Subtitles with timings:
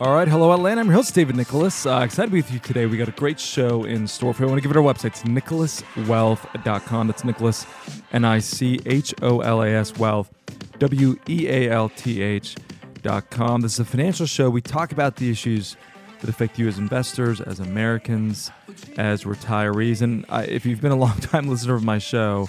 [0.00, 0.80] All right, hello Atlanta.
[0.80, 1.84] I'm your host David Nicholas.
[1.84, 2.86] Uh, excited to be with you today.
[2.86, 4.48] We got a great show in store for you.
[4.48, 5.08] I want to give it our website.
[5.08, 7.06] It's nicholaswealth.com.
[7.06, 7.66] That's Nicholas,
[8.10, 10.32] N-I-C-H-O-L-A-S Wealth,
[10.78, 12.56] W-E-A-L-T-H
[13.02, 13.60] dot com.
[13.60, 14.48] This is a financial show.
[14.48, 15.76] We talk about the issues
[16.22, 18.50] that affect you as investors, as Americans,
[18.96, 20.00] as retirees.
[20.00, 22.48] And I, if you've been a long time listener of my show,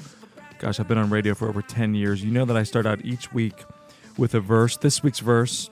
[0.60, 2.24] gosh, I've been on radio for over 10 years.
[2.24, 3.66] You know that I start out each week
[4.18, 4.78] with a verse.
[4.78, 5.70] This week's verse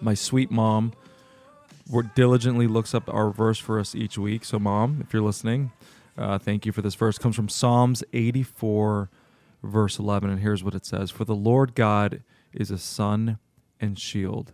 [0.00, 0.92] my sweet mom
[2.14, 4.44] diligently looks up our verse for us each week.
[4.44, 5.72] So, mom, if you're listening,
[6.16, 7.16] uh, thank you for this verse.
[7.16, 9.10] It comes from Psalms 84,
[9.62, 10.30] verse 11.
[10.30, 13.38] And here's what it says For the Lord God is a sun
[13.80, 14.52] and shield.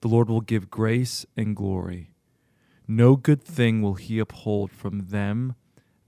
[0.00, 2.10] The Lord will give grace and glory.
[2.88, 5.56] No good thing will he uphold from them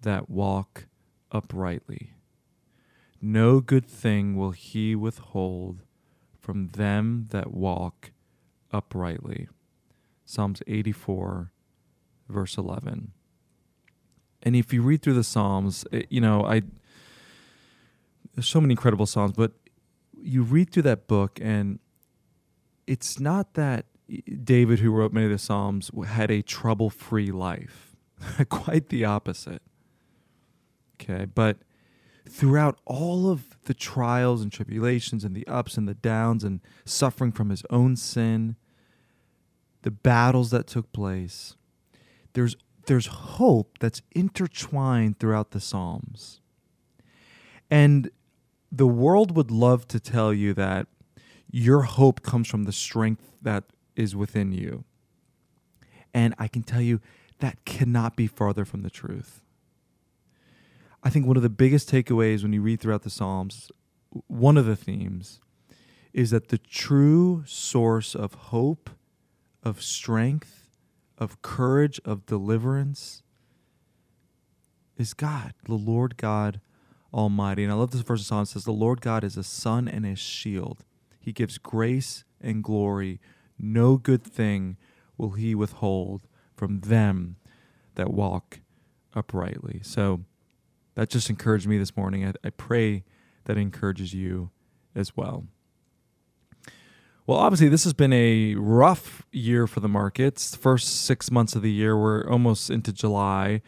[0.02, 0.86] that walk
[1.32, 2.12] uprightly.
[3.20, 5.82] No good thing will he withhold
[6.40, 8.12] from them that walk
[8.72, 9.48] uprightly.
[10.24, 11.52] Psalms 84,
[12.28, 13.12] verse 11.
[14.42, 16.62] And if you read through the Psalms, it, you know, I
[18.34, 19.52] there's so many incredible Psalms, but
[20.16, 21.80] you read through that book and
[22.86, 23.86] it's not that
[24.44, 27.96] David, who wrote many of the Psalms, had a trouble free life.
[28.48, 29.62] Quite the opposite.
[31.00, 31.58] Okay, but
[32.28, 37.32] throughout all of the trials and tribulations and the ups and the downs and suffering
[37.32, 38.56] from his own sin,
[39.82, 41.56] the battles that took place,
[42.32, 42.56] there's
[42.86, 46.40] there's hope that's intertwined throughout the Psalms.
[47.70, 48.10] And
[48.72, 50.86] the world would love to tell you that
[51.50, 54.84] your hope comes from the strength that is within you.
[56.14, 57.00] And I can tell you
[57.40, 59.42] that cannot be farther from the truth.
[61.02, 63.70] I think one of the biggest takeaways when you read throughout the Psalms,
[64.26, 65.40] one of the themes,
[66.12, 68.90] is that the true source of hope,
[69.62, 70.66] of strength,
[71.16, 73.22] of courage, of deliverance
[74.96, 76.60] is God, the Lord God
[77.14, 77.62] Almighty.
[77.62, 80.04] And I love this verse of Psalms says, The Lord God is a sun and
[80.04, 80.84] a shield.
[81.20, 83.20] He gives grace and glory.
[83.58, 84.76] No good thing
[85.16, 86.22] will he withhold
[86.56, 87.36] from them
[87.94, 88.60] that walk
[89.14, 89.80] uprightly.
[89.82, 90.24] So,
[90.98, 92.26] that just encouraged me this morning.
[92.26, 93.04] I, I pray
[93.44, 94.50] that encourages you
[94.96, 95.46] as well.
[97.24, 100.56] Well, obviously, this has been a rough year for the markets.
[100.56, 103.62] First six months of the year, we're almost into July.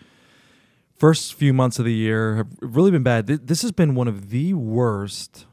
[0.96, 3.28] First few months of the year have really been bad.
[3.28, 5.46] This has been one of the worst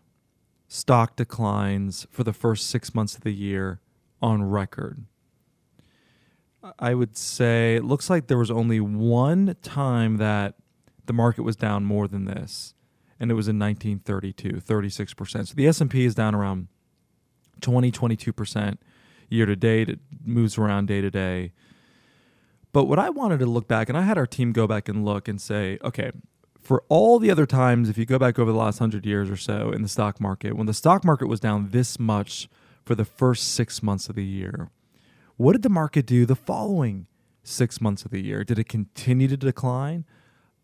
[0.67, 3.81] stock declines for the first six months of the year
[4.19, 5.05] on record.
[6.79, 10.55] I would say it looks like there was only one time that
[11.07, 12.73] the market was down more than this,
[13.19, 15.47] and it was in 1932, 36%.
[15.47, 16.67] So the S&P is down around
[17.61, 18.77] 20, 22%
[19.29, 19.89] year to date.
[19.89, 21.51] It moves around day to day.
[22.71, 25.03] But what I wanted to look back, and I had our team go back and
[25.03, 26.11] look and say, okay,
[26.61, 29.37] for all the other times, if you go back over the last hundred years or
[29.37, 32.49] so in the stock market, when the stock market was down this much
[32.83, 34.69] for the first six months of the year,
[35.37, 37.07] what did the market do the following
[37.43, 38.43] six months of the year?
[38.43, 40.05] Did it continue to decline?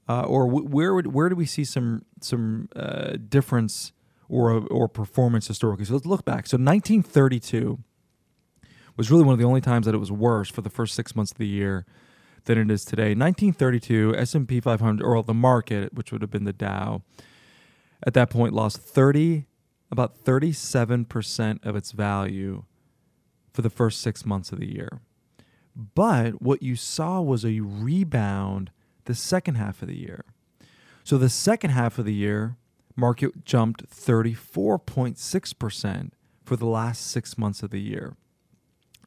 [0.08, 3.94] Uh, or where would where do we see some some uh, difference
[4.28, 5.86] or or performance historically?
[5.86, 6.48] So let's look back.
[6.48, 7.80] So 1932
[8.98, 11.16] was really one of the only times that it was worse for the first six
[11.16, 11.86] months of the year
[12.46, 13.16] than it is today.
[13.16, 17.02] 1932 S&P 500 or the market, which would have been the Dow,
[18.06, 19.46] at that point lost 30
[19.90, 22.66] about 37 percent of its value
[23.54, 25.00] for the first six months of the year.
[25.76, 28.72] But what you saw was a rebound
[29.06, 30.26] the second half of the year.
[31.04, 32.56] So the second half of the year,
[32.96, 36.12] market jumped 34.6%
[36.44, 38.16] for the last six months of the year.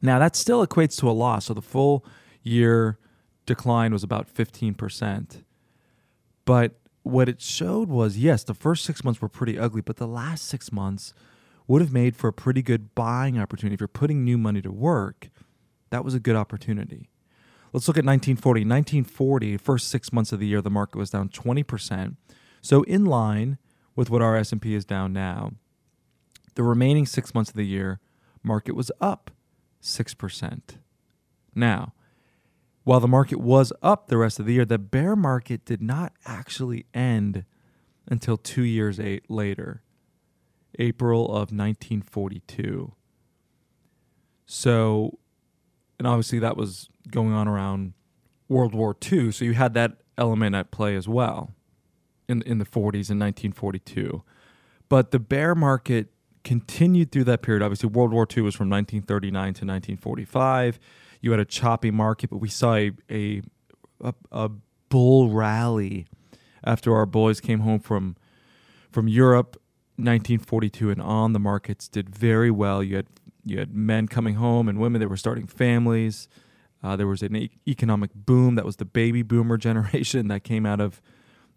[0.01, 1.45] Now that still equates to a loss.
[1.45, 2.05] So the full
[2.43, 2.99] year
[3.45, 5.43] decline was about 15%.
[6.45, 6.73] But
[7.03, 10.45] what it showed was yes, the first six months were pretty ugly, but the last
[10.45, 11.13] six months
[11.67, 13.73] would have made for a pretty good buying opportunity.
[13.73, 15.29] If you're putting new money to work,
[15.89, 17.09] that was a good opportunity.
[17.73, 18.61] Let's look at 1940.
[18.61, 22.15] 1940, first six months of the year, the market was down 20%.
[22.61, 23.57] So in line
[23.95, 25.51] with what our S&P is down now.
[26.55, 27.99] The remaining six months of the year,
[28.43, 29.31] market was up
[29.81, 30.61] 6%.
[31.53, 31.93] Now,
[32.83, 36.13] while the market was up the rest of the year, the bear market did not
[36.25, 37.43] actually end
[38.09, 39.81] until two years later,
[40.79, 42.93] April of 1942.
[44.45, 45.19] So,
[45.99, 47.93] and obviously that was going on around
[48.47, 51.51] World War II, so you had that element at play as well
[52.27, 54.23] in in the 40s in 1942.
[54.89, 56.07] But the bear market
[56.43, 57.61] continued through that period.
[57.61, 60.79] Obviously, World War II was from 1939 to 1945.
[61.21, 63.41] You had a choppy market, but we saw a a,
[64.01, 64.49] a, a
[64.89, 66.07] bull rally
[66.63, 68.15] after our boys came home from
[68.91, 69.57] from Europe
[69.97, 73.07] 1942 and on the markets did very well you had
[73.43, 76.27] you had men coming home and women that were starting families
[76.83, 80.65] uh, there was an e- economic boom that was the baby boomer generation that came
[80.65, 81.01] out of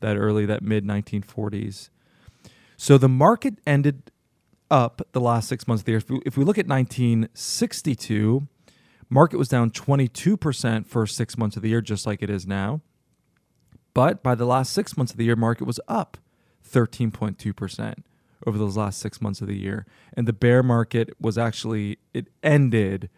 [0.00, 1.90] that early that mid 1940s
[2.76, 4.10] so the market ended
[4.70, 5.98] up the last six months of the year.
[5.98, 8.48] If we, if we look at 1962
[9.10, 12.80] market was down 22% for six months of the year just like it is now.
[13.92, 16.16] But by the last six months of the year, market was up
[16.66, 17.94] 13.2%
[18.46, 19.84] over those last six months of the year.
[20.14, 23.10] And the bear market was actually, it ended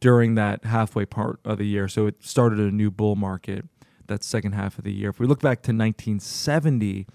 [0.00, 1.88] during that halfway part of the year.
[1.88, 3.66] So it started a new bull market
[4.06, 5.10] that second half of the year.
[5.10, 7.06] If we look back to 1970,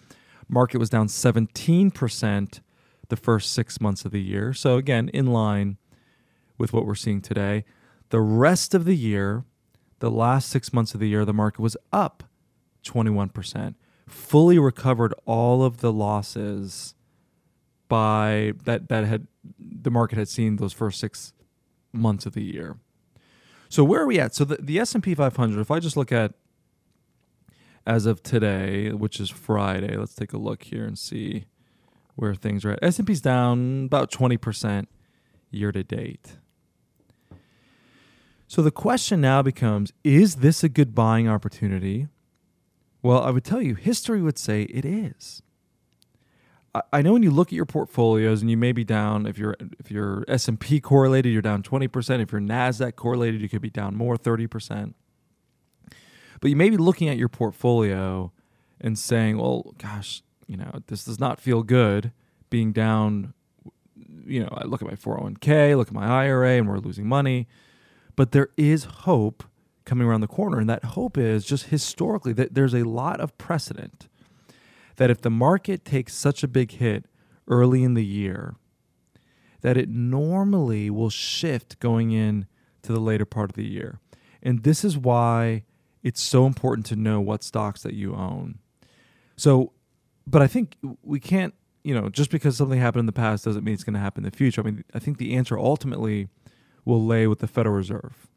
[0.48, 2.60] market was down 17%
[3.10, 4.54] the first six months of the year.
[4.54, 5.78] So again, in line
[6.58, 7.66] with what we're seeing today.
[8.10, 9.46] The rest of the year,
[10.00, 12.24] the last six months of the year, the market was up
[12.84, 13.76] 21%.
[14.08, 16.94] Fully recovered all of the losses
[17.88, 19.28] by that that had
[19.60, 21.34] the market had seen those first 6
[21.96, 22.78] months of the year.
[23.70, 24.36] So where are we at?
[24.36, 26.34] So the, the S&P 500, if I just look at
[27.86, 31.46] as of today, which is Friday, let's take a look here and see
[32.16, 32.84] where things are at.
[32.84, 34.88] S&P's down about 20%
[35.52, 36.38] year to date.
[38.48, 42.08] So the question now becomes is this a good buying opportunity
[43.06, 45.44] well, I would tell you, history would say it is.
[46.92, 49.56] I know when you look at your portfolios and you may be down if you're
[49.80, 52.22] if you're S and P correlated, you're down twenty percent.
[52.22, 54.96] If you're Nasdaq correlated, you could be down more, thirty percent.
[56.42, 58.32] But you may be looking at your portfolio
[58.82, 62.12] and saying, "Well, gosh, you know, this does not feel good
[62.50, 63.34] being down."
[64.26, 67.48] You know, I look at my 401k, look at my IRA, and we're losing money.
[68.16, 69.44] But there is hope
[69.86, 70.60] coming around the corner.
[70.60, 74.10] And that hope is just historically that there's a lot of precedent
[74.98, 77.06] that if the market takes such a big hit
[77.48, 78.56] early in the year,
[79.62, 82.46] that it normally will shift going in
[82.82, 84.00] to the later part of the year.
[84.44, 85.64] And this is why
[86.04, 88.60] it's so important to know what stocks that you own.
[89.36, 89.74] So,
[90.28, 91.54] but I think we can't,
[91.84, 94.24] you know, just because something happened in the past doesn't mean it's going to happen
[94.24, 94.62] in the future.
[94.62, 96.28] I mean, I think the answer ultimately
[96.84, 98.28] will lay with the Federal Reserve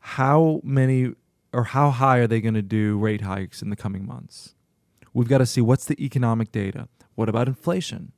[0.00, 1.12] how many
[1.52, 4.54] or how high are they going to do rate hikes in the coming months?
[5.12, 6.88] We've got to see what's the economic data.
[7.14, 8.12] What about inflation?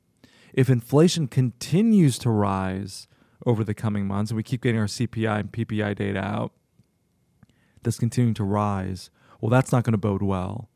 [0.53, 3.07] If inflation continues to rise
[3.45, 6.53] over the coming months, and we keep getting our CPI and PPI data out,
[7.81, 9.09] that's continuing to rise,
[9.41, 10.69] well, that's not going to bode well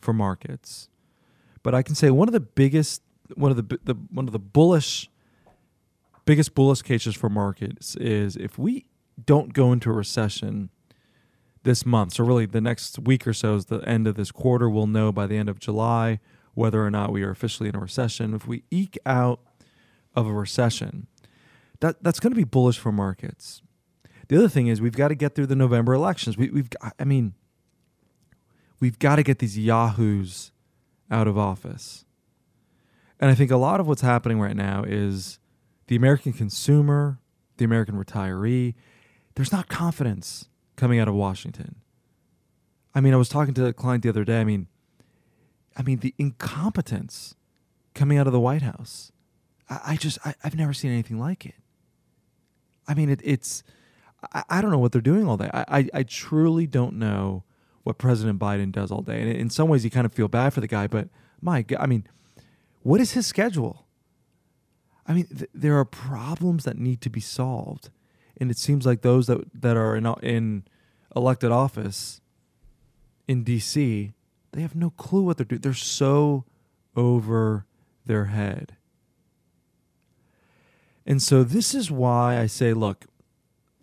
[0.00, 0.88] for markets.
[1.62, 3.02] But I can say one of the biggest,
[3.34, 5.08] one of the, the one of the bullish,
[6.24, 8.86] biggest bullish cases for markets is if we
[9.24, 10.70] don't go into a recession
[11.66, 12.14] this month.
[12.14, 14.70] So, really, the next week or so is the end of this quarter.
[14.70, 16.20] We'll know by the end of July
[16.54, 18.32] whether or not we are officially in a recession.
[18.32, 19.40] If we eke out
[20.14, 21.06] of a recession,
[21.80, 23.60] that, that's going to be bullish for markets.
[24.28, 26.38] The other thing is we've got to get through the November elections.
[26.38, 27.34] We, we've, got, I mean,
[28.80, 30.52] we've got to get these yahoos
[31.10, 32.06] out of office.
[33.20, 35.38] And I think a lot of what's happening right now is
[35.88, 37.20] the American consumer,
[37.58, 38.74] the American retiree,
[39.34, 41.76] there's not confidence coming out of Washington.
[42.94, 44.40] I mean, I was talking to a client the other day.
[44.40, 44.68] I mean,
[45.76, 47.34] I mean the incompetence
[47.94, 49.12] coming out of the White House.
[49.68, 51.54] I, I just I, have never seen anything like it.
[52.88, 53.62] I mean, it, it's
[54.32, 55.50] I, I, don't know what they're doing all day.
[55.52, 57.44] I, I, I truly don't know
[57.82, 59.20] what President Biden does all day.
[59.20, 60.86] And in some ways, you kind of feel bad for the guy.
[60.86, 61.08] But
[61.40, 62.06] my God, I mean,
[62.82, 63.86] what is his schedule?
[65.06, 67.90] I mean, th- there are problems that need to be solved
[68.38, 70.64] and it seems like those that that are in in
[71.14, 72.20] elected office
[73.26, 74.12] in DC,
[74.52, 75.60] they have no clue what they're doing.
[75.60, 76.44] They're so
[76.94, 77.66] over
[78.04, 78.76] their head.
[81.04, 83.04] And so this is why I say, look,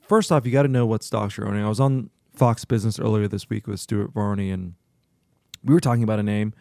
[0.01, 1.63] first off, you got to know what stocks you're owning.
[1.63, 4.73] I was on Fox Business earlier this week with Stuart Varney, and
[5.63, 6.53] we were talking about a name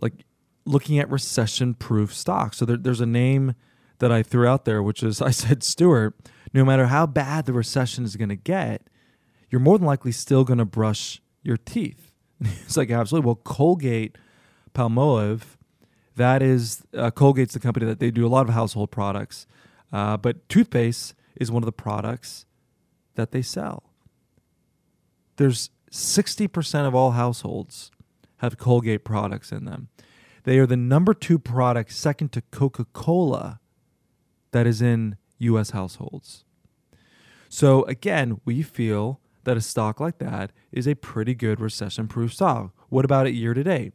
[0.00, 0.24] like
[0.64, 2.58] looking at recession proof stocks.
[2.58, 3.54] So there, there's a name
[4.00, 6.16] that I threw out there, which is I said, Stuart,
[6.52, 8.82] no matter how bad the recession is going to get,
[9.48, 12.08] you're more than likely still going to brush your teeth.
[12.64, 13.26] It's like, absolutely.
[13.26, 14.16] Well, Colgate
[14.74, 15.42] Palmolive,
[16.16, 19.46] that is, uh, Colgate's the company that they do a lot of household products,
[19.92, 22.46] uh, but toothpaste is one of the products
[23.14, 23.82] that they sell.
[25.36, 27.90] There's 60% of all households
[28.38, 29.88] have Colgate products in them.
[30.44, 33.59] They are the number two product, second to Coca Cola,
[34.52, 36.44] that is in US households.
[37.48, 42.34] So, again, we feel that a stock like that is a pretty good recession proof
[42.34, 42.72] stock.
[42.88, 43.94] What about it year to date?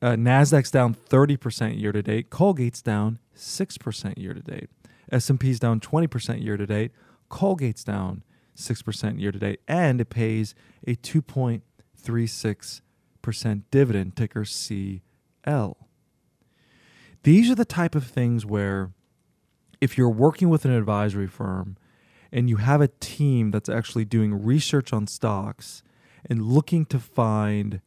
[0.00, 2.30] Uh, Nasdaq's down 30% year to date.
[2.30, 4.70] Colgate's down 6% year to date.
[5.12, 6.92] S&P's down 20% year to date.
[7.30, 8.22] Colgate's down
[8.56, 10.54] 6% year to date and it pays
[10.86, 15.76] a 2.36% dividend ticker CL.
[17.22, 18.90] These are the type of things where
[19.84, 21.76] if you're working with an advisory firm
[22.32, 25.82] and you have a team that's actually doing research on stocks
[26.24, 27.82] and looking to find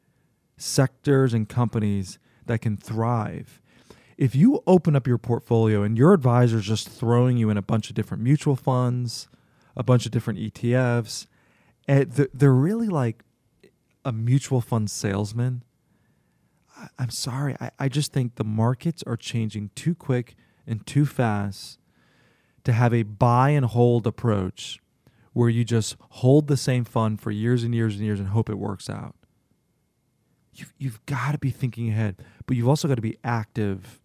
[0.58, 3.63] sectors and companies that can thrive.
[4.16, 7.63] If you open up your portfolio and your advisor is just throwing you in a
[7.63, 9.27] bunch of different mutual funds,
[9.75, 11.25] a bunch of different ETFs,
[11.88, 13.24] and eh, they're really like
[14.06, 15.63] a mutual fund salesman.
[17.00, 17.56] I'm sorry.
[17.80, 20.36] I just think the markets are changing too quick
[20.68, 21.80] and too fast
[22.68, 24.82] to have a buy and hold approach
[25.32, 28.50] where you just hold the same fund for years and years and years and hope
[28.50, 29.16] it works out.
[30.54, 34.02] You've, you've got to be thinking ahead, but you've also got to be active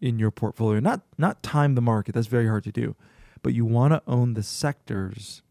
[0.00, 0.80] in your portfolio.
[0.80, 2.14] Not not time the market.
[2.14, 2.96] That's very hard to do.
[3.42, 5.42] But you want to own the sectors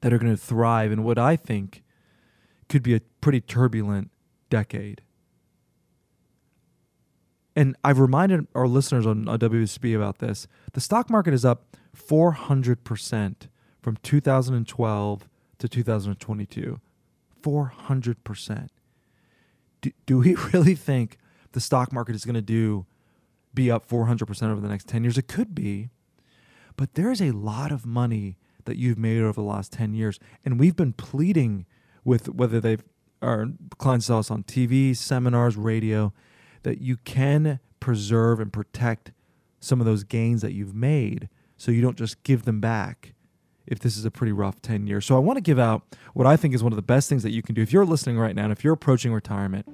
[0.00, 1.82] that are going to thrive in what I think
[2.70, 4.10] could be a pretty turbulent
[4.48, 5.02] decade.
[7.56, 10.46] And I've reminded our listeners on, WSB about this.
[10.72, 13.34] The stock market is up 400%
[13.80, 16.80] from 2012 to 2022.
[17.42, 18.68] 400%.
[19.80, 21.18] Do, do we really think
[21.52, 22.86] the stock market is going to do
[23.52, 25.16] be up 400% over the next 10 years?
[25.16, 25.90] It could be.
[26.76, 30.18] But there is a lot of money that you've made over the last 10 years.
[30.44, 31.66] And we've been pleading
[32.04, 32.82] with whether they've
[33.22, 33.46] our
[33.78, 36.12] clients saw us on TV, seminars, radio,
[36.64, 39.12] that you can preserve and protect
[39.60, 43.14] some of those gains that you've made so you don't just give them back
[43.66, 45.06] if this is a pretty rough 10 years.
[45.06, 47.22] So I want to give out what I think is one of the best things
[47.22, 49.66] that you can do if you're listening right now and if you're approaching retirement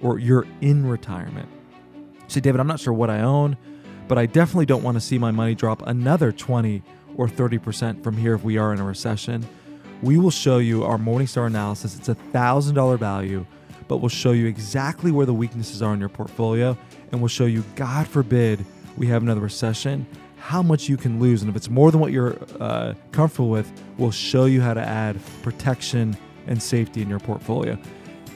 [0.00, 1.48] or you're in retirement.
[2.28, 3.56] Say, David, I'm not sure what I own,
[4.08, 6.82] but I definitely don't want to see my money drop another 20
[7.16, 9.46] or 30% from here if we are in a recession.
[10.02, 11.96] We will show you our Morningstar analysis.
[11.96, 13.46] It's a $1,000 value
[13.92, 16.74] but we'll show you exactly where the weaknesses are in your portfolio
[17.10, 18.64] and we'll show you, God forbid,
[18.96, 20.06] we have another recession,
[20.38, 21.42] how much you can lose.
[21.42, 24.80] And if it's more than what you're uh, comfortable with, we'll show you how to
[24.80, 27.76] add protection and safety in your portfolio.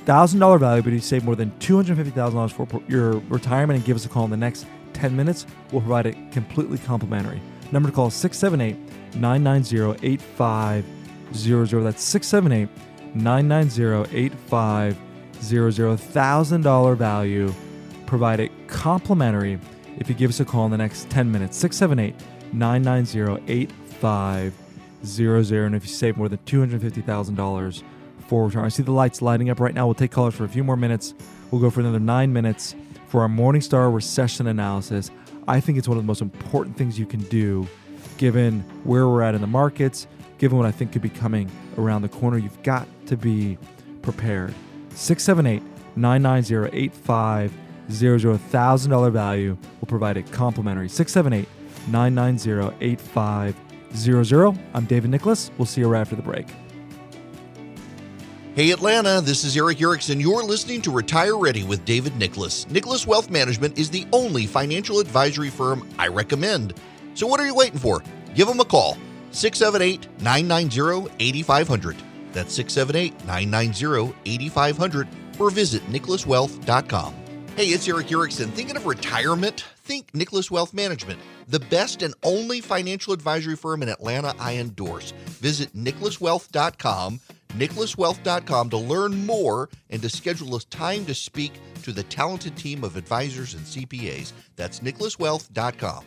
[0.04, 4.10] $1,000 value, but you save more than $250,000 for your retirement and give us a
[4.10, 5.46] call in the next 10 minutes.
[5.72, 7.40] We'll provide it completely complimentary.
[7.72, 11.80] Number to call is 678 990 8500.
[11.80, 12.68] That's 678
[13.14, 15.05] 990 8500
[15.38, 17.55] $0,000 value.
[18.07, 19.59] Provide it complimentary
[19.99, 21.57] if you give us a call in the next 10 minutes.
[21.57, 22.14] 678
[22.52, 25.66] 990 8500.
[25.66, 27.83] And if you save more than $250,000
[28.28, 29.87] for return, I see the lights lighting up right now.
[29.87, 31.14] We'll take callers for a few more minutes.
[31.50, 32.75] We'll go for another nine minutes
[33.09, 35.11] for our Morningstar recession analysis.
[35.49, 37.66] I think it's one of the most important things you can do
[38.19, 40.07] given where we're at in the markets,
[40.38, 42.38] given what I think could be coming around the corner.
[42.38, 43.59] You've got to be
[44.02, 44.55] prepared.
[44.96, 45.62] 678
[45.96, 47.66] 990 8500.
[47.88, 50.88] $1,000 value will provide it complimentary.
[50.88, 51.48] 678
[51.88, 54.58] 990 8500.
[54.74, 55.50] I'm David Nicholas.
[55.56, 56.48] We'll see you right after the break.
[58.54, 60.18] Hey Atlanta, this is Erick Erickson.
[60.18, 62.66] You're listening to Retire Ready with David Nicholas.
[62.70, 66.72] Nicholas Wealth Management is the only financial advisory firm I recommend.
[67.12, 68.02] So what are you waiting for?
[68.34, 68.96] Give them a call.
[69.30, 71.96] 678 990 8500.
[72.33, 77.14] That's 678 990 8500 or visit nicholaswealth.com.
[77.56, 78.50] Hey, it's Erick Erickson.
[78.50, 79.64] Thinking of retirement?
[79.78, 85.12] Think Nicholas Wealth Management, the best and only financial advisory firm in Atlanta I endorse.
[85.40, 87.21] Visit nicholaswealth.com,
[87.54, 91.52] nicholaswealth.com to learn more and to schedule a time to speak
[91.83, 94.33] to the talented team of advisors and CPAs.
[94.56, 96.04] That's nicholaswealth.com.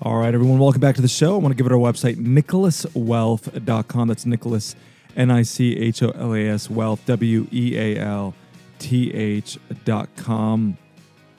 [0.00, 1.34] All right, everyone, welcome back to the show.
[1.34, 4.08] I want to give it our website, nicholaswealth.com.
[4.08, 4.76] That's Nicholas,
[5.16, 8.34] N I C H O L A S, wealth, W E A L
[8.78, 10.78] T H dot com.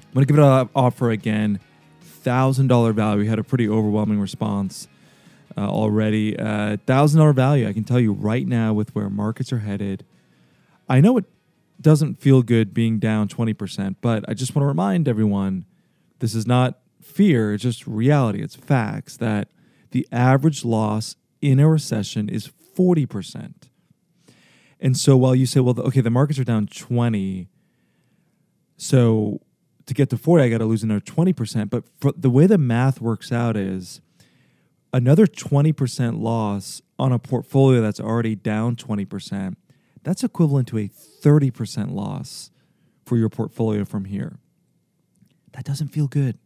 [0.08, 1.60] I'm going to give it an offer again.
[2.28, 3.20] $1,000 value.
[3.20, 4.88] We had a pretty overwhelming response
[5.58, 6.38] uh, already.
[6.38, 10.06] Uh, $1,000 value, I can tell you right now, with where markets are headed.
[10.90, 11.26] I know it
[11.80, 15.66] doesn't feel good being down 20%, but I just want to remind everyone
[16.20, 19.50] this is not fear, it's just reality, it's facts that
[19.92, 23.54] the average loss in a recession is 40%.
[24.80, 27.48] And so while you say, well, okay, the markets are down 20,
[28.78, 29.42] so
[29.88, 31.70] to get to 40, I got to lose another 20%.
[31.70, 31.84] But
[32.22, 34.02] the way the math works out is
[34.94, 39.56] another 20% loss on a portfolio that's already down 20%,
[40.04, 42.52] that's equivalent to a 30% loss
[43.06, 44.40] for your portfolio from here.
[45.54, 46.38] That doesn't feel good.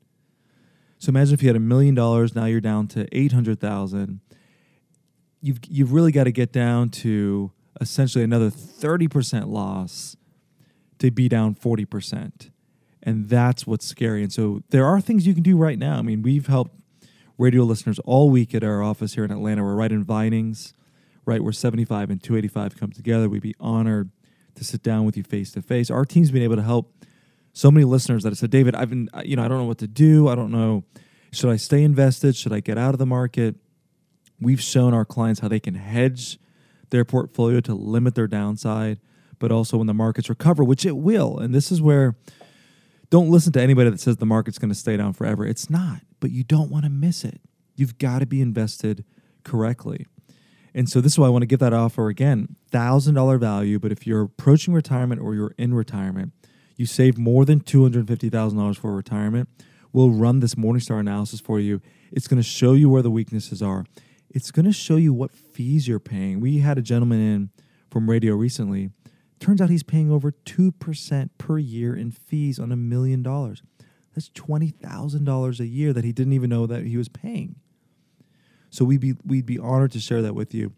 [1.00, 4.22] So imagine if you had a million dollars, now you're down to 800,000.
[5.42, 10.16] You've you've really got to get down to essentially another 30% loss
[11.00, 12.52] to be down 40%.
[13.04, 14.22] And that's what's scary.
[14.22, 15.98] And so there are things you can do right now.
[15.98, 16.76] I mean, we've helped
[17.38, 19.64] radio listeners all week at our office here in Atlanta.
[19.64, 20.74] We're right in Vinings,
[21.26, 23.28] right where 75 and 285 come together.
[23.28, 24.12] We'd be honored
[24.54, 25.90] to sit down with you face to face.
[25.90, 26.94] Our team's been able to help
[27.54, 29.80] so many listeners that have said, David, I've been, you know, I don't know what
[29.80, 30.28] to do.
[30.28, 30.84] I don't know.
[31.32, 32.36] Should I stay invested?
[32.36, 33.56] Should I get out of the market?
[34.42, 36.40] We've shown our clients how they can hedge
[36.90, 39.00] their portfolio to limit their downside,
[39.40, 41.38] but also when the markets recover, which it will.
[41.38, 42.16] And this is where
[43.10, 45.46] don't listen to anybody that says the market's going to stay down forever.
[45.46, 47.42] It's not, but you don't want to miss it.
[47.76, 49.06] You've got to be invested
[49.44, 50.08] correctly.
[50.74, 53.80] And so this is why I want to give that offer again $1,000 value.
[53.80, 56.32] But if you're approaching retirement or you're in retirement,
[56.78, 59.50] you save more than $250,000 for retirement.
[59.92, 61.82] We'll run this Morningstar analysis for you.
[62.12, 63.86] It's going to show you where the weaknesses are.
[64.34, 66.40] It's going to show you what fees you're paying.
[66.40, 67.50] We had a gentleman in
[67.90, 68.92] from radio recently
[69.42, 73.64] Turns out he's paying over 2% per year in fees on a million dollars.
[74.14, 77.56] That's $20,000 a year that he didn't even know that he was paying.
[78.70, 80.74] So we'd be, we'd be honored to share that with you.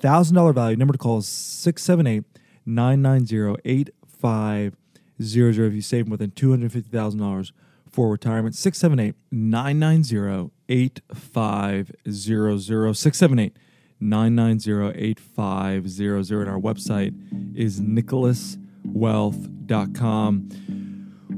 [0.00, 0.76] $1,000 value.
[0.76, 2.24] Number to call is 678
[2.66, 7.52] 990 8500 if you save more than $250,000
[7.88, 8.56] for retirement.
[8.56, 12.96] 678 990 8500.
[12.96, 13.56] 678
[14.02, 17.14] 990-8500 and our website
[17.54, 20.48] is nicholaswealth.com.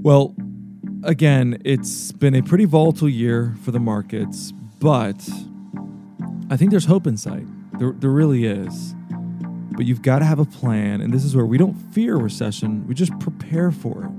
[0.01, 0.37] Well,
[1.03, 5.29] again, it's been a pretty volatile year for the markets, but
[6.51, 7.47] I think there's hope in sight.
[7.79, 8.95] There, there really is.
[9.75, 12.87] But you've got to have a plan, and this is where we don't fear recession,
[12.87, 14.11] we just prepare for it.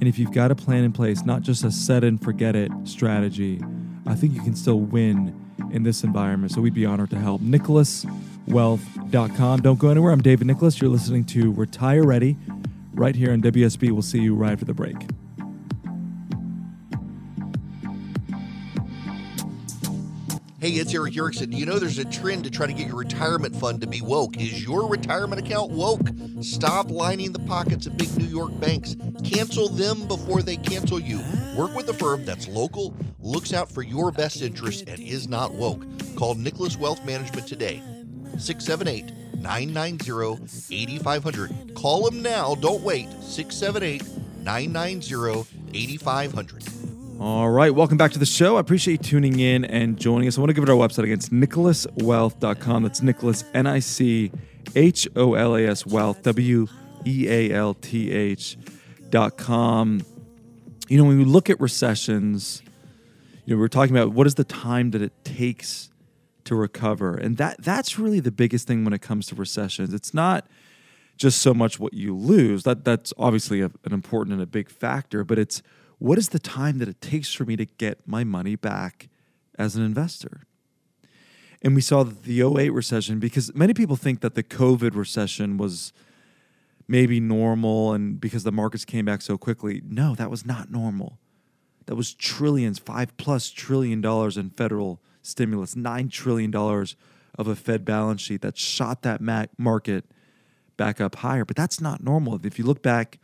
[0.00, 2.72] And if you've got a plan in place, not just a set and forget it
[2.84, 3.60] strategy,
[4.06, 5.34] I think you can still win
[5.70, 6.52] in this environment.
[6.52, 7.42] So we'd be honored to help.
[7.42, 9.60] NicholasWealth.com.
[9.60, 10.12] Don't go anywhere.
[10.12, 10.80] I'm David Nicholas.
[10.80, 12.36] You're listening to Retire Ready
[12.94, 13.92] right here on WSB.
[13.92, 14.96] We'll see you right after the break.
[20.60, 21.52] Hey, it's Erick Erickson.
[21.52, 24.36] You know there's a trend to try to get your retirement fund to be woke.
[24.38, 26.08] Is your retirement account woke?
[26.40, 28.96] Stop lining the pockets of big New York banks.
[29.22, 31.22] Cancel them before they cancel you.
[31.56, 32.92] Work with a firm that's local,
[33.28, 35.84] looks out for your best interest, and is not woke.
[36.16, 37.82] Call Nicholas Wealth Management today.
[38.38, 41.74] 678 990 8500.
[41.74, 42.54] Call them now.
[42.54, 43.08] Don't wait.
[43.22, 44.02] 678
[44.42, 46.64] 990 8500.
[47.20, 48.58] All right, welcome back to the show.
[48.58, 50.38] I appreciate you tuning in and joining us.
[50.38, 51.14] I want to give it our website again.
[51.14, 52.82] It's nicholaswealth.com.
[52.84, 54.30] That's Nicholas, N I C
[54.76, 56.68] H O L A S Wealth, W
[57.04, 60.02] E A L T H.com.
[60.88, 62.62] You know, when we look at recessions,
[63.48, 65.88] you know, we're talking about what is the time that it takes
[66.44, 67.14] to recover.
[67.14, 69.94] And that that's really the biggest thing when it comes to recessions.
[69.94, 70.46] It's not
[71.16, 72.64] just so much what you lose.
[72.64, 75.62] That that's obviously a, an important and a big factor, but it's
[75.96, 79.08] what is the time that it takes for me to get my money back
[79.58, 80.42] as an investor?
[81.62, 85.94] And we saw the 08 recession because many people think that the COVID recession was
[86.86, 89.80] maybe normal and because the markets came back so quickly.
[89.88, 91.18] No, that was not normal.
[91.88, 96.96] That was trillions, five plus trillion dollars in federal stimulus, nine trillion dollars
[97.38, 99.22] of a Fed balance sheet that shot that
[99.56, 100.04] market
[100.76, 101.46] back up higher.
[101.46, 102.38] But that's not normal.
[102.44, 103.18] If you look back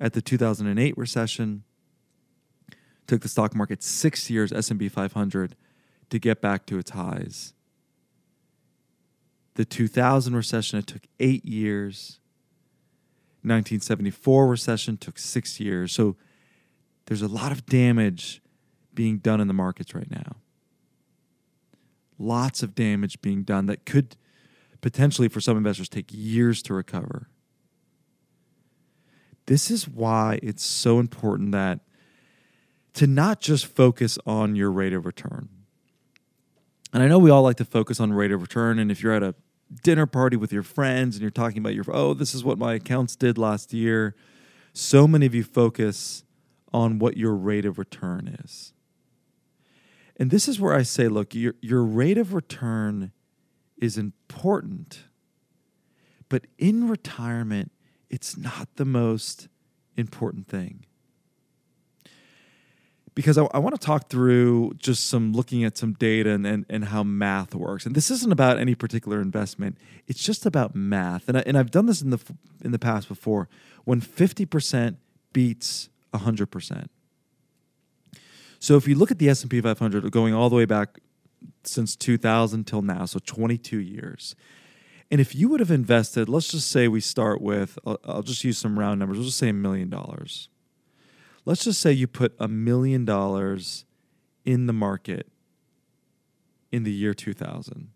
[0.00, 1.62] at the 2008 recession,
[3.06, 5.54] took the stock market six years, S&P 500,
[6.08, 7.52] to get back to its highs.
[9.56, 12.18] The 2000 recession, it took eight years.
[13.42, 15.92] 1974 recession took six years.
[15.92, 16.16] So
[17.06, 18.40] there's a lot of damage
[18.94, 20.36] being done in the markets right now.
[22.20, 24.14] lots of damage being done that could
[24.82, 27.28] potentially, for some investors, take years to recover.
[29.46, 31.80] This is why it's so important that
[32.94, 35.48] to not just focus on your rate of return.
[36.92, 38.78] And I know we all like to focus on rate of return.
[38.78, 39.34] And if you're at a
[39.82, 42.74] dinner party with your friends and you're talking about your, oh, this is what my
[42.74, 44.14] accounts did last year,
[44.72, 46.24] so many of you focus
[46.72, 48.72] on what your rate of return is.
[50.16, 53.12] And this is where I say, look, your, your rate of return
[53.78, 55.04] is important,
[56.28, 57.72] but in retirement,
[58.10, 59.48] it's not the most
[59.96, 60.84] important thing.
[63.14, 66.66] Because I, I want to talk through just some looking at some data and, and,
[66.68, 67.86] and how math works.
[67.86, 71.28] And this isn't about any particular investment, it's just about math.
[71.28, 72.20] And, I, and I've done this in the,
[72.62, 73.48] in the past before.
[73.84, 74.96] When 50%
[75.32, 76.86] beats 100%.
[78.58, 80.98] So if you look at the S&P 500 going all the way back
[81.64, 84.36] since 2000 till now, so 22 years.
[85.10, 88.58] And if you would have invested, let's just say we start with, I'll, just use
[88.58, 89.18] some round numbers.
[89.18, 90.48] We'll just say a million dollars.
[91.44, 93.86] Let's just say you put a million dollars
[94.44, 95.26] in the market
[96.70, 97.88] in the year 2000.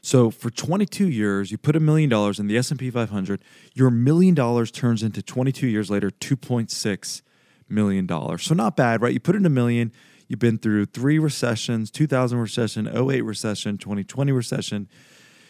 [0.00, 3.42] So for 22 years, you put a million dollars in the S&P 500.
[3.74, 7.22] Your million dollars turns into 22 years later 2.6
[7.68, 8.44] million dollars.
[8.44, 9.12] So not bad, right?
[9.12, 9.92] You put in a million,
[10.28, 14.88] You've been through three recessions 2000 recession, 08 recession, 2020 recession.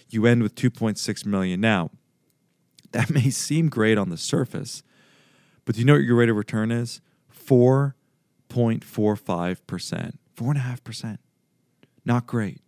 [0.09, 1.61] You end with 2.6 million.
[1.61, 1.91] Now,
[2.93, 4.83] that may seem great on the surface,
[5.65, 7.01] but do you know what your rate of return is?
[7.45, 10.17] 4.45%.
[10.37, 11.19] 4.5%.
[12.05, 12.61] Not great.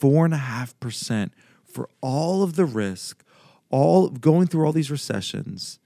[0.00, 1.30] 4.5%
[1.64, 3.24] for all of the risk,
[3.70, 5.78] all going through all these recessions,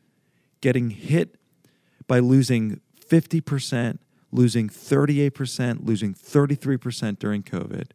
[0.61, 1.37] getting hit
[2.07, 3.99] by losing 50%,
[4.33, 7.91] losing 38%, losing 33% during COVID,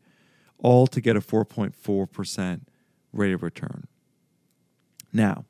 [0.59, 2.61] all to get a 4.4%
[3.13, 3.87] rate of return.
[5.11, 5.45] Now,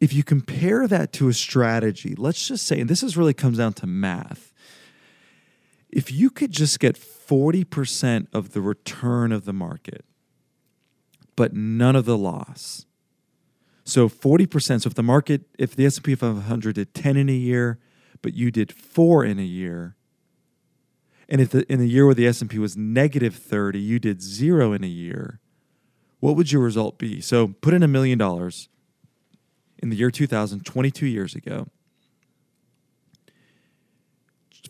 [0.00, 3.58] if you compare that to a strategy, let's just say, and this is really comes
[3.58, 4.52] down to math.
[5.90, 10.04] If you could just get 40% of the return of the market,
[11.36, 12.86] but none of the loss.
[13.90, 17.80] So 40%, so if the market, if the S&P 500 did 10 in a year,
[18.22, 19.96] but you did four in a year.
[21.28, 24.72] And if the, in the year where the S&P was negative 30, you did zero
[24.72, 25.40] in a year,
[26.20, 27.20] what would your result be?
[27.20, 28.68] So put in a million dollars
[29.78, 31.66] in the year 2000, 22 years ago.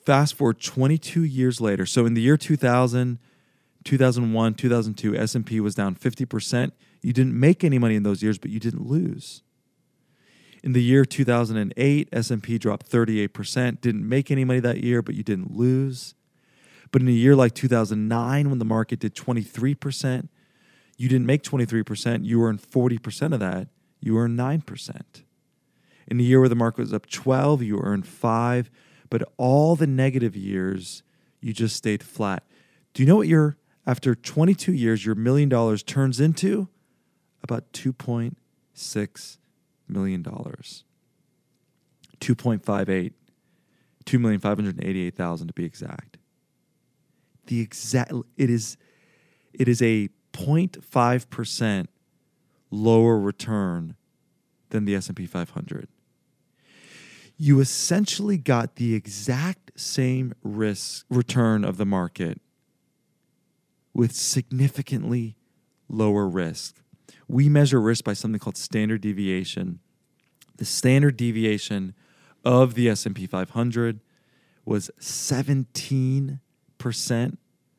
[0.06, 1.84] Fast forward 22 years later.
[1.84, 3.18] So in the year 2000,
[3.84, 6.72] 2001, 2002, S&P was down 50%.
[7.02, 9.42] You didn't make any money in those years, but you didn't lose.
[10.62, 15.22] In the year 2008, S&P dropped 38%, didn't make any money that year, but you
[15.22, 16.14] didn't lose.
[16.92, 20.28] But in a year like 2009 when the market did 23%,
[20.98, 23.68] you didn't make 23%, you earned 40% of that,
[24.00, 25.02] you earned 9%.
[26.08, 28.70] In a year where the market was up 12, you earned 5,
[29.08, 31.02] but all the negative years
[31.40, 32.44] you just stayed flat.
[32.92, 36.68] Do you know what your after 22 years your million dollars turns into?
[37.42, 39.38] About 2.6
[39.88, 40.84] million dollars.
[42.20, 43.12] 2.58
[44.06, 46.16] 2,588,000 to be exact.
[47.46, 48.76] The exact it is
[49.52, 51.86] it is a 0.5%
[52.70, 53.96] lower return
[54.70, 55.88] than the S&P 500.
[57.36, 62.40] You essentially got the exact same risk return of the market
[63.92, 65.36] with significantly
[65.88, 66.80] lower risk
[67.30, 69.78] we measure risk by something called standard deviation.
[70.56, 71.94] The standard deviation
[72.44, 74.00] of the S&P 500
[74.64, 76.38] was 17%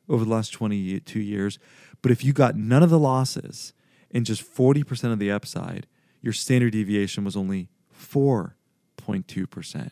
[0.08, 1.58] over the last 22 years.
[2.00, 3.74] But if you got none of the losses
[4.10, 5.86] and just 40% of the upside,
[6.22, 9.90] your standard deviation was only 4.2%.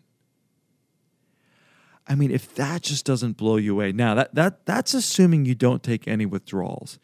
[2.09, 3.93] I mean, if that just doesn't blow you away.
[3.93, 6.99] Now, that that that's assuming you don't take any withdrawals.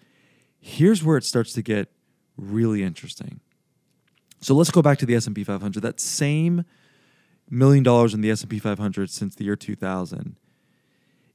[0.59, 1.93] Here's where it starts to get
[2.37, 3.41] really interesting.
[4.41, 5.83] So let's go back to the S&P 500.
[5.83, 6.65] That same
[7.49, 10.37] million dollars in the S&P 500 since the year 2000.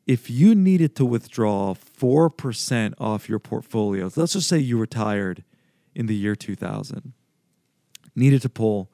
[0.07, 5.43] If you needed to withdraw 4% off your portfolio, let's just say you retired
[5.93, 7.13] in the year 2000,
[8.15, 8.89] needed to pull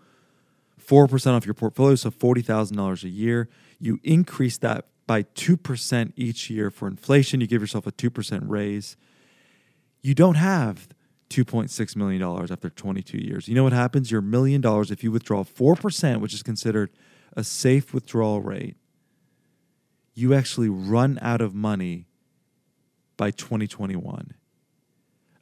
[0.85, 3.49] 4% off your portfolio, so $40,000 a year.
[3.79, 7.41] You increase that by 2% each year for inflation.
[7.41, 8.97] You give yourself a 2% raise.
[10.01, 10.87] You don't have
[11.29, 13.47] $2.6 million after 22 years.
[13.47, 14.11] You know what happens?
[14.11, 16.91] Your million dollars, if you withdraw 4%, which is considered
[17.35, 18.77] a safe withdrawal rate,
[20.13, 22.07] you actually run out of money
[23.17, 24.33] by 2021.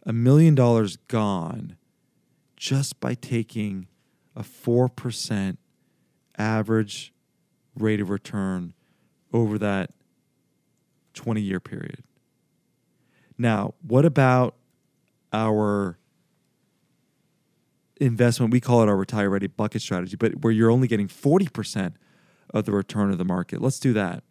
[0.03, 1.77] A million dollars gone
[2.57, 3.87] just by taking
[4.35, 5.57] a 4%
[6.37, 7.13] average
[7.77, 8.73] rate of return
[9.33, 9.91] over that
[11.13, 12.03] 20 year period.
[13.37, 14.55] Now, what about
[15.35, 15.97] our
[17.97, 18.51] investment?
[18.51, 21.93] We call it our retire ready bucket strategy, but where you're only getting 40%
[22.53, 23.61] of the return of the market.
[23.61, 24.23] Let's do that.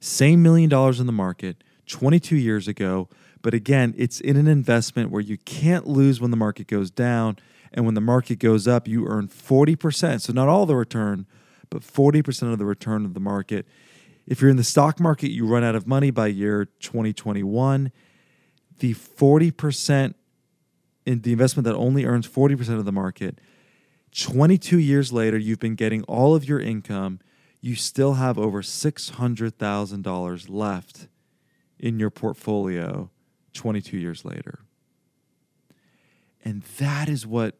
[0.00, 3.08] Same million dollars in the market 22 years ago,
[3.40, 7.38] but again, it's in an investment where you can't lose when the market goes down.
[7.72, 10.20] And when the market goes up, you earn 40%.
[10.20, 11.26] So, not all the return,
[11.70, 13.66] but 40% of the return of the market.
[14.26, 17.90] If you're in the stock market, you run out of money by year 2021.
[18.78, 20.14] The 40%
[21.04, 23.38] in the investment that only earns 40% of the market,
[24.12, 27.18] 22 years later, you've been getting all of your income.
[27.60, 31.08] You still have over $600,000 left
[31.78, 33.10] in your portfolio
[33.54, 34.60] 22 years later.
[36.44, 37.56] And that is what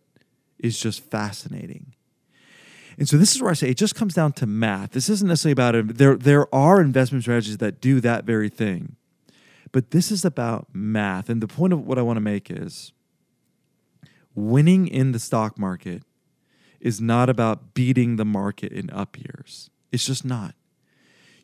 [0.59, 1.95] is just fascinating.
[2.99, 4.91] And so this is where I say it just comes down to math.
[4.91, 5.97] This isn't necessarily about it.
[5.97, 8.97] There, there are investment strategies that do that very thing.
[9.73, 11.29] But this is about math.
[11.29, 12.93] And the point of what I want to make is
[14.35, 16.03] winning in the stock market
[16.81, 19.71] is not about beating the market in up years.
[19.91, 20.55] It's just not.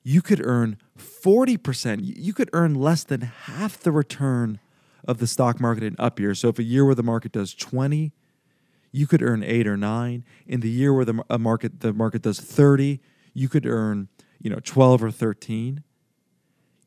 [0.03, 4.59] You could earn 40%, you could earn less than half the return
[5.07, 6.41] of the stock market in up years.
[6.41, 8.13] So if a year where the market does 20,
[8.91, 10.25] you could earn 8 or 9.
[10.47, 13.01] In the year where the market the market does 30,
[13.35, 14.09] you could earn,
[14.41, 15.83] you know, 12 or 13.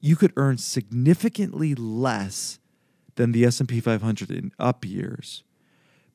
[0.02, 2.60] You could earn significantly less
[3.16, 5.44] than the S&P 500 in up years.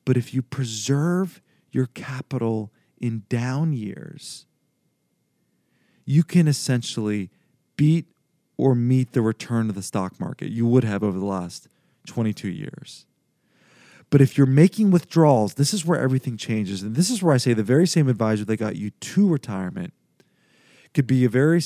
[0.05, 4.45] But if you preserve your capital in down years,
[6.05, 7.29] you can essentially
[7.75, 8.05] beat
[8.57, 11.67] or meet the return of the stock market you would have over the last
[12.07, 13.05] 22 years.
[14.09, 16.81] But if you're making withdrawals, this is where everything changes.
[16.81, 19.93] And this is where I say the very same advisor that got you to retirement
[20.93, 21.61] could be a very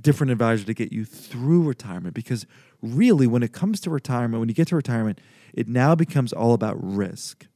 [0.00, 2.14] different advisor to get you through retirement.
[2.14, 2.46] Because
[2.80, 5.20] really, when it comes to retirement, when you get to retirement,
[5.52, 7.46] it now becomes all about risk.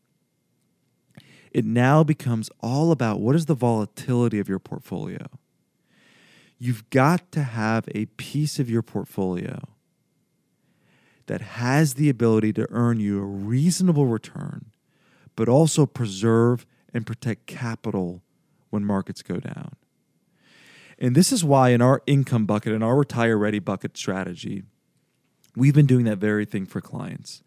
[1.50, 5.26] It now becomes all about what is the volatility of your portfolio.
[6.58, 9.60] You've got to have a piece of your portfolio
[11.26, 14.66] that has the ability to earn you a reasonable return,
[15.36, 18.22] but also preserve and protect capital
[18.70, 19.76] when markets go down.
[20.98, 24.64] And this is why, in our income bucket, in our retire ready bucket strategy,
[25.54, 27.42] we've been doing that very thing for clients.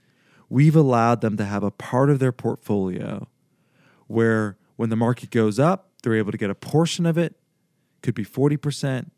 [0.50, 3.28] We've allowed them to have a part of their portfolio
[4.08, 7.36] where when the market goes up, they're able to get a portion of it
[8.02, 9.12] could be 40%,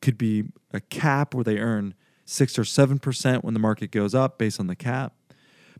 [0.00, 4.38] could be a cap where they earn 6 or 7% when the market goes up
[4.38, 5.14] based on the cap.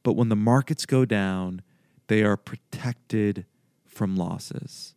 [0.02, 1.62] But when the markets go down,
[2.08, 3.46] they are protected
[3.86, 4.94] from losses.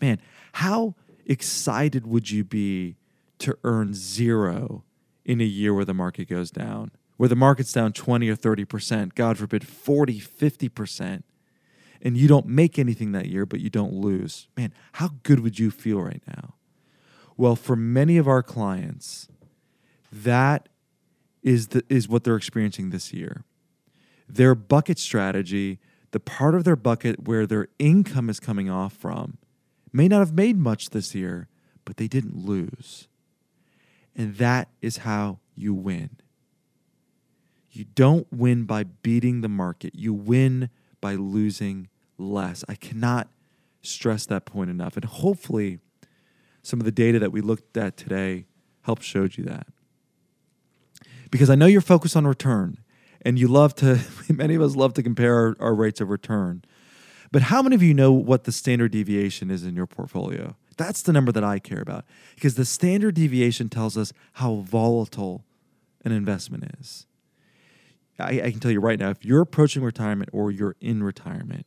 [0.00, 0.20] Man,
[0.54, 0.94] how
[1.30, 2.96] excited would you be
[3.38, 4.84] to earn zero
[5.24, 6.90] in a year where the market goes down?
[7.16, 11.22] Where the market's down 20 or 30%, God forbid 40, 50%
[12.02, 15.58] and you don't make anything that year, but you don't lose, man, how good would
[15.58, 16.54] you feel right now?
[17.36, 19.28] Well, for many of our clients,
[20.12, 20.68] that
[21.42, 23.44] is the, is what they're experiencing this year.
[24.28, 25.78] Their bucket strategy,
[26.10, 29.38] the part of their bucket where their income is coming off from,
[29.92, 31.48] may not have made much this year,
[31.84, 33.08] but they didn't lose.
[34.14, 36.10] And that is how you win.
[37.70, 39.94] You don't win by beating the market.
[39.94, 42.64] You win by losing less.
[42.68, 43.28] I cannot
[43.82, 44.96] stress that point enough.
[44.96, 45.78] And hopefully,
[46.62, 48.46] some of the data that we looked at today
[48.82, 49.66] helped showed you that.
[51.30, 52.78] Because I know you're focused on return
[53.22, 56.62] and you love to, many of us love to compare our, our rates of return.
[57.32, 60.56] But how many of you know what the standard deviation is in your portfolio?
[60.76, 65.44] That's the number that I care about because the standard deviation tells us how volatile
[66.04, 67.06] an investment is.
[68.18, 71.66] I, I, can tell you right now if you're approaching retirement or you're in retirement,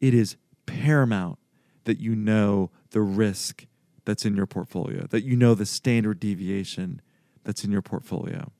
[0.00, 1.38] it is paramount
[1.84, 3.66] that you know the risk
[4.04, 7.00] that's in your portfolio, that you know the standard deviation
[7.44, 8.50] that's in your portfolio.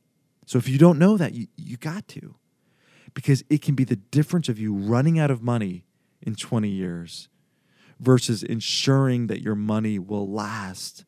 [0.46, 2.34] So if you don't know that, you, you got to,
[3.14, 5.84] because it can be the difference of you running out of money
[6.20, 7.28] in 20 years
[8.00, 11.04] versus ensuring that your money will last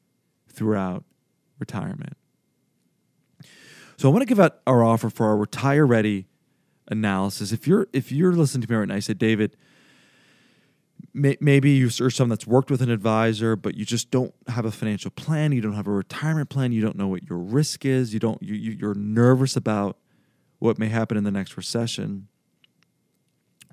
[0.48, 1.04] throughout
[1.58, 2.16] retirement.
[3.96, 6.26] So I want to give out our offer for our retire ready
[6.88, 7.52] analysis.
[7.52, 9.56] If you're if you're listening to me right now, I said, David,
[11.12, 14.70] may, maybe you're someone that's worked with an advisor, but you just don't have a
[14.70, 15.52] financial plan.
[15.52, 16.72] You don't have a retirement plan.
[16.72, 18.12] You don't know what your risk is.
[18.12, 18.42] You don't.
[18.42, 19.96] You, you're nervous about
[20.64, 22.28] what may happen in the next recession.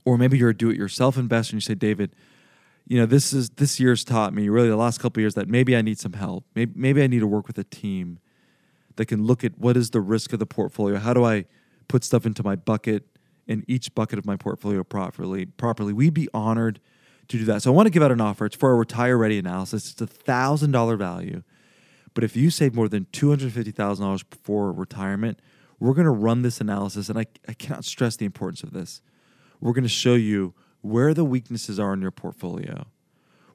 [0.04, 2.16] Or maybe you're a do-it-yourself investor and you say, David,
[2.88, 5.76] you know this is this year's taught me really the last couple years that maybe
[5.78, 6.44] I need some help.
[6.56, 8.20] Maybe maybe I need to work with a team
[8.96, 10.98] that can look at what is the risk of the portfolio.
[10.98, 11.46] How do I
[11.88, 13.06] put stuff into my bucket
[13.48, 15.46] in each bucket of my portfolio properly?
[15.46, 16.82] Properly, we'd be honored
[17.28, 17.62] to do that.
[17.62, 18.48] So I want to give out an offer.
[18.48, 19.92] It's for a retire ready analysis.
[19.92, 21.44] It's a thousand dollar value,
[22.16, 25.40] but if you save more than two hundred fifty thousand dollars for retirement,
[25.82, 29.02] we're going to run this analysis, and I, I cannot stress the importance of this.
[29.60, 32.86] We're going to show you where the weaknesses are in your portfolio.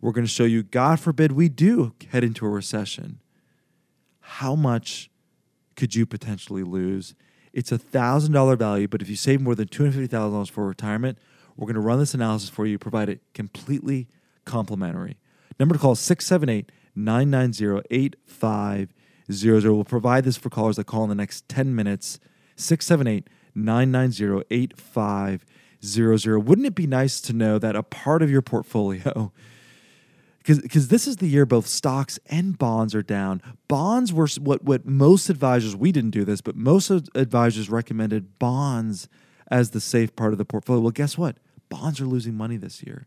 [0.00, 3.20] We're going to show you, God forbid, we do head into a recession.
[4.20, 5.08] How much
[5.76, 7.14] could you potentially lose?
[7.52, 10.32] It's a thousand dollar value, but if you save more than two hundred fifty thousand
[10.32, 11.18] dollars for retirement,
[11.56, 14.08] we're going to run this analysis for you, provide it completely
[14.44, 15.16] complimentary.
[15.60, 18.16] Number to call is 678 990
[19.28, 19.72] 8500.
[19.72, 22.20] We'll provide this for callers that call in the next 10 minutes.
[22.56, 25.46] 678 990 8500
[25.84, 26.40] zero zero.
[26.40, 29.32] Wouldn't it be nice to know that a part of your portfolio,
[30.46, 33.42] because this is the year both stocks and bonds are down.
[33.68, 39.08] Bonds were what what most advisors we didn't do this, but most advisors recommended bonds
[39.48, 40.82] as the safe part of the portfolio.
[40.82, 41.36] Well, guess what?
[41.68, 43.06] Bonds are losing money this year.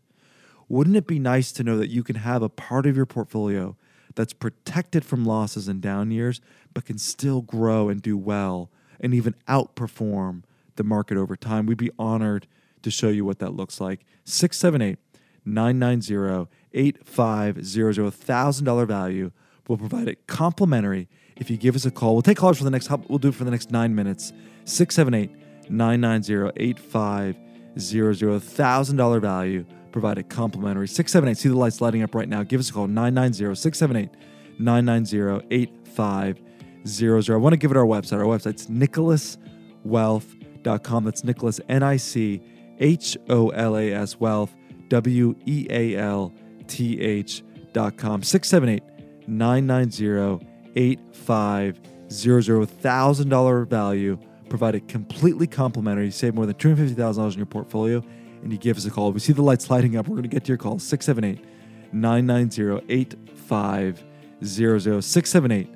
[0.68, 3.76] Wouldn't it be nice to know that you can have a part of your portfolio
[4.14, 6.40] that's protected from losses in down years,
[6.74, 8.70] but can still grow and do well
[9.00, 10.42] and even outperform
[10.76, 11.66] the market over time?
[11.66, 12.46] We'd be honored
[12.82, 14.04] to show you what that looks like.
[14.24, 14.98] 678
[15.44, 19.32] 990 8500, $1,000 value.
[19.66, 22.14] We'll provide it complimentary if you give us a call.
[22.14, 24.32] We'll take calls for the next, we'll do it for the next nine minutes.
[24.64, 29.64] 678 990 8500, $1,000 value.
[29.92, 30.88] Provide it complimentary.
[30.88, 32.42] 678, see the lights lighting up right now.
[32.42, 34.10] Give us a call, 990 678
[34.58, 37.34] 990 8500.
[37.34, 38.18] I want to give it our website.
[38.18, 41.04] Our website's nicholaswealth.com.
[41.04, 42.40] That's Nicholas, N I C
[42.78, 44.54] H O L A S Wealth,
[44.88, 46.32] W E A L
[46.66, 48.22] T H dot com.
[48.22, 48.82] 678
[49.28, 51.90] 990 8500.
[52.10, 56.06] $1,000 value provided completely complimentary.
[56.06, 58.02] You save more than $250,000 in your portfolio
[58.42, 59.12] and you give us a call.
[59.12, 60.08] We see the lights lighting up.
[60.08, 61.44] We're going to get to your call 678
[61.92, 64.10] 990 8500.
[64.42, 65.68] 678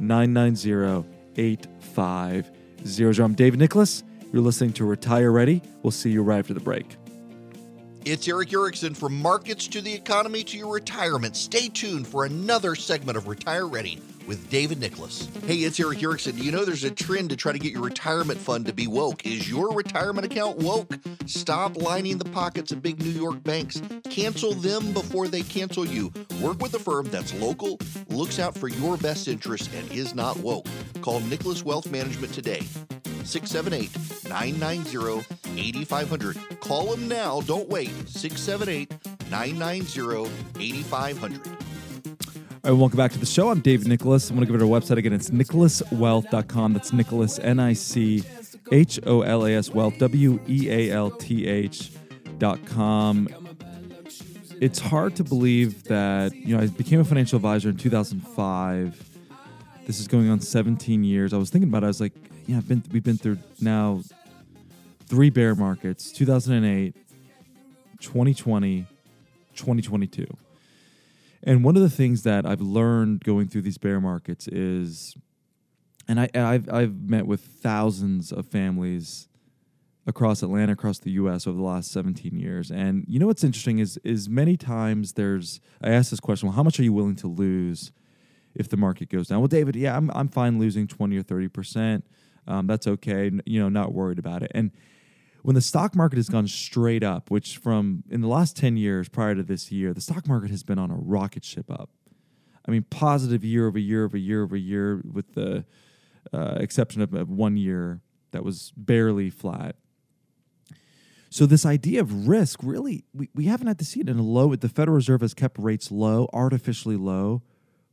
[0.00, 3.20] 990 8500.
[3.20, 4.02] I'm David Nicholas.
[4.32, 5.62] You're listening to Retire Ready.
[5.82, 6.96] We'll see you right after the break.
[8.04, 11.36] It's Erick Erickson from markets to the economy to your retirement.
[11.36, 14.00] Stay tuned for another segment of Retire Ready
[14.30, 15.28] with David Nicholas.
[15.44, 16.38] Hey, it's Erick Erickson.
[16.38, 19.26] You know there's a trend to try to get your retirement fund to be woke.
[19.26, 20.94] Is your retirement account woke?
[21.26, 23.82] Stop lining the pockets of big New York banks.
[24.08, 26.12] Cancel them before they cancel you.
[26.40, 30.36] Work with a firm that's local, looks out for your best interests, and is not
[30.36, 30.68] woke.
[31.02, 32.60] Call Nicholas Wealth Management today.
[33.24, 33.90] 678
[34.28, 35.26] 990
[35.58, 36.60] 8500.
[36.60, 37.40] Call them now.
[37.40, 37.90] Don't wait.
[38.08, 38.94] 678
[39.28, 41.59] 990 8500.
[42.62, 43.48] All right, welcome back to the show.
[43.48, 44.28] I'm David Nicholas.
[44.28, 45.14] I'm going to give it our website again.
[45.14, 46.74] It's nicholaswealth.com.
[46.74, 48.22] That's Nicholas, N I C
[48.70, 53.30] H O L A S Wealth, W E A L T H.com.
[54.60, 59.08] It's hard to believe that, you know, I became a financial advisor in 2005.
[59.86, 61.32] This is going on 17 years.
[61.32, 61.86] I was thinking about it.
[61.86, 62.12] I was like,
[62.46, 64.02] yeah, I've been, we've been through now
[65.06, 66.94] three bear markets 2008,
[68.00, 68.86] 2020,
[69.54, 70.36] 2022.
[71.42, 75.16] And one of the things that I've learned going through these bear markets is,
[76.06, 79.28] and I, I've, I've met with thousands of families
[80.06, 81.46] across Atlanta, across the U.S.
[81.46, 82.70] over the last 17 years.
[82.70, 86.56] And you know what's interesting is, is many times there's, I ask this question, well,
[86.56, 87.92] how much are you willing to lose
[88.54, 89.40] if the market goes down?
[89.40, 92.02] Well, David, yeah, I'm, I'm fine losing 20 or 30%.
[92.46, 93.30] Um, that's okay.
[93.46, 94.50] You know, not worried about it.
[94.54, 94.72] And
[95.42, 99.08] when the stock market has gone straight up, which from in the last 10 years
[99.08, 101.90] prior to this year, the stock market has been on a rocket ship up.
[102.66, 105.64] I mean, positive year over year over year over year, with the
[106.32, 108.00] uh, exception of, of one year
[108.32, 109.76] that was barely flat.
[111.30, 114.22] So this idea of risk really we, we haven't had to see it in a
[114.22, 114.54] low.
[114.54, 117.42] The Federal Reserve has kept rates low, artificially low,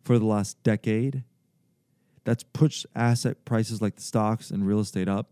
[0.03, 1.23] for the last decade.
[2.23, 5.29] That's pushed asset prices like the stocks and real estate up.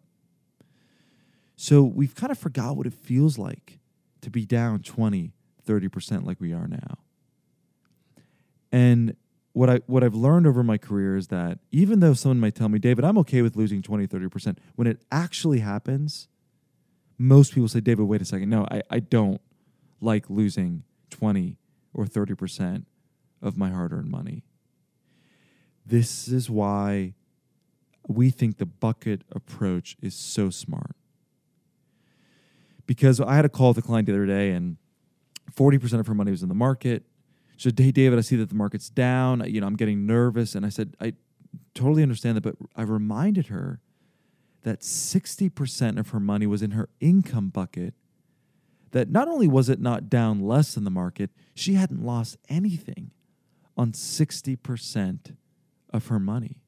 [1.55, 3.79] So we've kind of forgot what it feels like
[4.21, 5.33] to be down 20,
[5.65, 6.97] 30% like we are now.
[8.71, 9.15] And
[9.53, 12.67] what I what I've learned over my career is that even though someone might tell
[12.67, 16.27] me, David, I'm okay with losing 20, 30%, when it actually happens,
[17.17, 18.49] most people say, David, wait a second.
[18.49, 19.39] No, I, I don't
[20.01, 21.57] like losing 20
[21.93, 22.83] or 30%
[23.41, 24.43] of my hard earned money.
[25.85, 27.13] This is why
[28.07, 30.95] we think the bucket approach is so smart.
[32.85, 34.77] Because I had a call with a client the other day, and
[35.53, 37.03] 40% of her money was in the market.
[37.57, 39.43] She said, Hey, David, I see that the market's down.
[39.47, 40.55] You know, I'm getting nervous.
[40.55, 41.13] And I said, I
[41.73, 42.41] totally understand that.
[42.41, 43.79] But I reminded her
[44.63, 47.93] that 60% of her money was in her income bucket.
[48.91, 53.11] That not only was it not down less than the market, she hadn't lost anything
[53.77, 55.35] on 60%
[55.91, 56.61] of her money.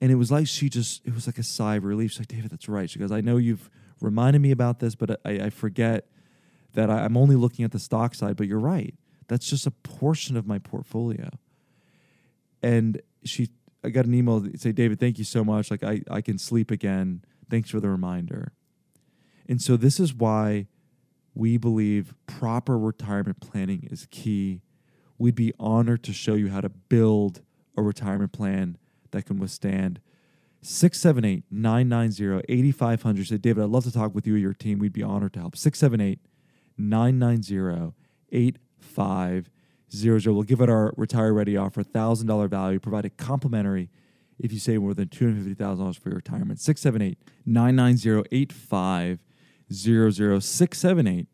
[0.00, 2.12] And it was like she just, it was like a sigh of relief.
[2.12, 2.88] She's like, David, that's right.
[2.88, 3.70] She goes, I know you've
[4.00, 6.06] reminded me about this, but I, I forget
[6.74, 8.94] that I, I'm only looking at the stock side, but you're right.
[9.28, 11.30] That's just a portion of my portfolio.
[12.62, 13.48] And she,
[13.82, 15.70] I got an email that say, David, thank you so much.
[15.70, 17.24] Like I, I can sleep again.
[17.50, 18.52] Thanks for the reminder.
[19.48, 20.66] And so this is why
[21.34, 24.62] we believe proper retirement planning is key.
[25.18, 27.42] We'd be honored to show you how to build
[27.76, 28.78] a retirement plan
[29.10, 30.00] that can withstand
[30.66, 33.28] 678 990 8500.
[33.28, 34.80] Say, David, I'd love to talk with you or your team.
[34.80, 35.56] We'd be honored to help.
[35.56, 36.18] 678
[36.76, 37.94] 990
[38.32, 40.26] 8500.
[40.26, 43.90] We'll give it our retire ready offer, $1,000 value, provided complimentary
[44.40, 46.58] if you save more than $250,000 for your retirement.
[46.60, 50.42] 678 990 8500.
[50.42, 51.28] 678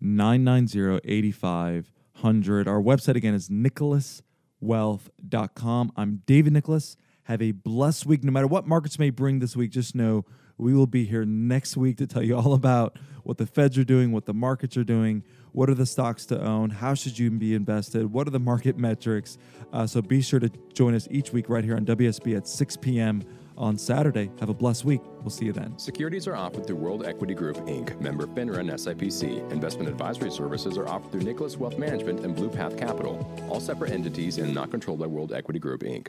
[0.00, 2.66] 990 8500.
[2.66, 5.92] Our website again is nicholaswealth.com.
[5.96, 6.96] I'm David Nicholas.
[7.30, 8.24] Have a blessed week.
[8.24, 10.24] No matter what markets may bring this week, just know
[10.58, 13.84] we will be here next week to tell you all about what the feds are
[13.84, 15.22] doing, what the markets are doing,
[15.52, 18.76] what are the stocks to own, how should you be invested, what are the market
[18.76, 19.38] metrics.
[19.72, 22.76] Uh, so be sure to join us each week right here on WSB at 6
[22.78, 23.22] p.m.
[23.56, 24.28] on Saturday.
[24.40, 25.00] Have a blessed week.
[25.20, 25.78] We'll see you then.
[25.78, 29.52] Securities are offered through World Equity Group, Inc., member FINRA and SIPC.
[29.52, 33.92] Investment advisory services are offered through Nicholas Wealth Management and Blue Path Capital, all separate
[33.92, 36.08] entities and not controlled by World Equity Group, Inc.